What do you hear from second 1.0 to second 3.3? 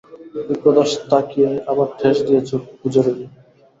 তাকিয়ায় আবার ঠেস দিয়ে চোখ বুজে রইল।